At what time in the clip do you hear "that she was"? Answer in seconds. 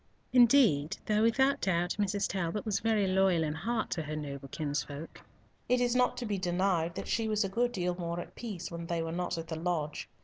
6.95-7.43